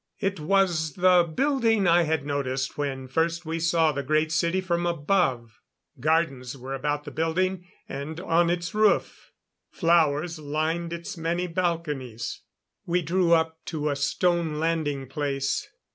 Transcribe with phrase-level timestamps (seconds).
[0.19, 4.87] It was the building I had noticed when first we saw the Great City from
[4.87, 5.59] above.
[5.99, 9.31] Gardens were about the building, and on its roof.
[9.69, 12.41] Flowers lined its many balconies.
[12.87, 15.67] We drew up to a stone landing place.